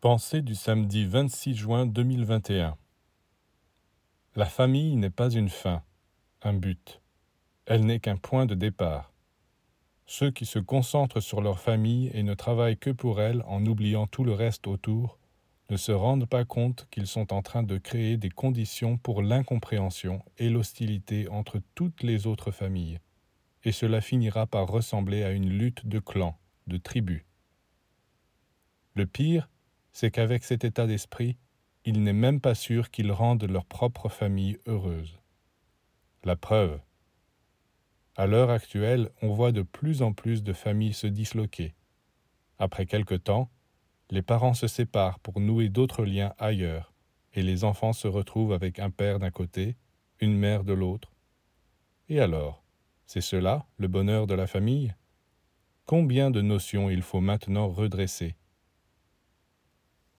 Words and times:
Pensée 0.00 0.42
du 0.42 0.54
samedi 0.54 1.06
26 1.06 1.56
juin 1.56 1.84
2021 1.84 2.76
La 4.36 4.44
famille 4.44 4.94
n'est 4.94 5.10
pas 5.10 5.28
une 5.28 5.48
fin, 5.48 5.82
un 6.42 6.52
but. 6.52 7.00
Elle 7.66 7.84
n'est 7.84 7.98
qu'un 7.98 8.16
point 8.16 8.46
de 8.46 8.54
départ. 8.54 9.12
Ceux 10.06 10.30
qui 10.30 10.46
se 10.46 10.60
concentrent 10.60 11.18
sur 11.18 11.40
leur 11.40 11.58
famille 11.58 12.12
et 12.14 12.22
ne 12.22 12.34
travaillent 12.34 12.78
que 12.78 12.90
pour 12.90 13.20
elle 13.20 13.42
en 13.48 13.66
oubliant 13.66 14.06
tout 14.06 14.22
le 14.22 14.34
reste 14.34 14.68
autour 14.68 15.18
ne 15.68 15.76
se 15.76 15.90
rendent 15.90 16.28
pas 16.28 16.44
compte 16.44 16.86
qu'ils 16.92 17.08
sont 17.08 17.32
en 17.32 17.42
train 17.42 17.64
de 17.64 17.76
créer 17.76 18.16
des 18.16 18.30
conditions 18.30 18.98
pour 18.98 19.20
l'incompréhension 19.20 20.22
et 20.36 20.48
l'hostilité 20.48 21.26
entre 21.26 21.60
toutes 21.74 22.04
les 22.04 22.28
autres 22.28 22.52
familles, 22.52 23.00
et 23.64 23.72
cela 23.72 24.00
finira 24.00 24.46
par 24.46 24.68
ressembler 24.68 25.24
à 25.24 25.32
une 25.32 25.48
lutte 25.48 25.88
de 25.88 25.98
clans, 25.98 26.38
de 26.68 26.76
tribus. 26.76 27.24
Le 28.94 29.04
pire, 29.04 29.48
c'est 29.92 30.10
qu'avec 30.10 30.44
cet 30.44 30.64
état 30.64 30.86
d'esprit, 30.86 31.36
il 31.84 32.02
n'est 32.02 32.12
même 32.12 32.40
pas 32.40 32.54
sûr 32.54 32.90
qu'ils 32.90 33.12
rendent 33.12 33.48
leur 33.50 33.64
propre 33.64 34.08
famille 34.08 34.58
heureuse. 34.66 35.18
La 36.24 36.36
preuve. 36.36 36.80
À 38.16 38.26
l'heure 38.26 38.50
actuelle, 38.50 39.10
on 39.22 39.32
voit 39.32 39.52
de 39.52 39.62
plus 39.62 40.02
en 40.02 40.12
plus 40.12 40.42
de 40.42 40.52
familles 40.52 40.92
se 40.92 41.06
disloquer. 41.06 41.74
Après 42.58 42.86
quelque 42.86 43.14
temps, 43.14 43.50
les 44.10 44.22
parents 44.22 44.54
se 44.54 44.66
séparent 44.66 45.20
pour 45.20 45.40
nouer 45.40 45.68
d'autres 45.68 46.04
liens 46.04 46.34
ailleurs, 46.38 46.92
et 47.34 47.42
les 47.42 47.64
enfants 47.64 47.92
se 47.92 48.08
retrouvent 48.08 48.52
avec 48.52 48.78
un 48.78 48.90
père 48.90 49.18
d'un 49.18 49.30
côté, 49.30 49.76
une 50.20 50.36
mère 50.36 50.64
de 50.64 50.72
l'autre. 50.72 51.14
Et 52.08 52.20
alors, 52.20 52.64
c'est 53.06 53.20
cela, 53.20 53.66
le 53.76 53.86
bonheur 53.88 54.26
de 54.26 54.34
la 54.34 54.46
famille? 54.46 54.94
Combien 55.86 56.30
de 56.30 56.42
notions 56.42 56.90
il 56.90 57.02
faut 57.02 57.20
maintenant 57.20 57.68
redresser 57.68 58.34